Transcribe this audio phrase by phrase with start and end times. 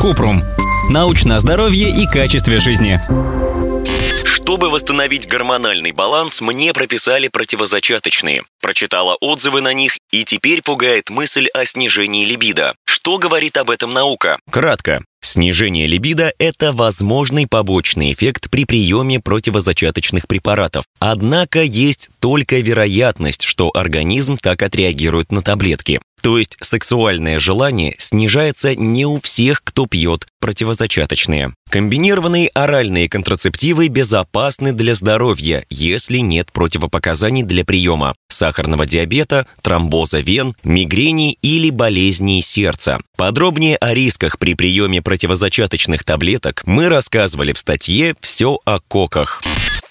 [0.00, 0.42] Купрум.
[0.90, 3.00] Научное здоровье и качестве жизни.
[4.24, 8.44] Чтобы восстановить гормональный баланс, мне прописали противозачаточные.
[8.60, 12.74] Прочитала отзывы на них, и теперь пугает мысль о снижении либидо.
[12.84, 14.38] Что говорит об этом наука?
[14.50, 15.02] Кратко.
[15.20, 20.84] Снижение либидо– это возможный побочный эффект при приеме противозачаточных препаратов.
[21.00, 26.00] Однако есть только вероятность, что организм так отреагирует на таблетки.
[26.26, 31.54] То есть сексуальное желание снижается не у всех, кто пьет противозачаточные.
[31.70, 40.56] Комбинированные оральные контрацептивы безопасны для здоровья, если нет противопоказаний для приема сахарного диабета, тромбоза вен,
[40.64, 42.98] мигрени или болезней сердца.
[43.16, 49.42] Подробнее о рисках при приеме противозачаточных таблеток мы рассказывали в статье «Все о коках».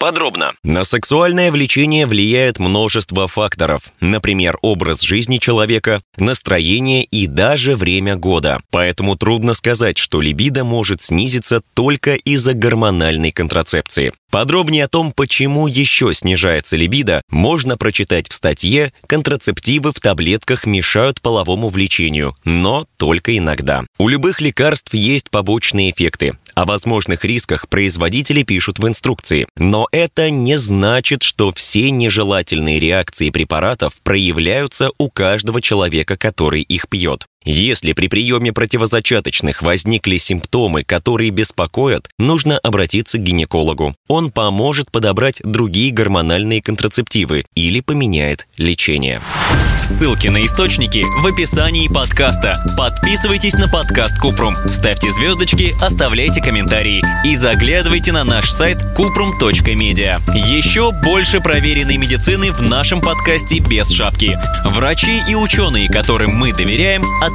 [0.05, 0.53] Подробно.
[0.63, 8.59] На сексуальное влечение влияет множество факторов, например, образ жизни человека, настроение и даже время года.
[8.69, 14.13] Поэтому трудно сказать, что либидо может снизиться только из-за гормональной контрацепции.
[14.29, 21.19] Подробнее о том, почему еще снижается либидо, можно прочитать в статье «Контрацептивы в таблетках мешают
[21.21, 23.85] половому влечению, но только иногда».
[23.97, 26.37] У любых лекарств есть побочные эффекты.
[26.55, 29.45] О возможных рисках производители пишут в инструкции.
[29.57, 36.87] Но это не значит, что все нежелательные реакции препаратов проявляются у каждого человека, который их
[36.87, 37.27] пьет.
[37.45, 43.95] Если при приеме противозачаточных возникли симптомы, которые беспокоят, нужно обратиться к гинекологу.
[44.07, 49.21] Он поможет подобрать другие гормональные контрацептивы или поменяет лечение.
[49.79, 52.57] Ссылки на источники в описании подкаста.
[52.75, 60.19] Подписывайтесь на подкаст Купрум, ставьте звездочки, оставляйте комментарии и заглядывайте на наш сайт kuprum.media.
[60.33, 64.35] Еще больше проверенной медицины в нашем подкасте без шапки.
[64.65, 67.34] Врачи и ученые, которым мы доверяем, от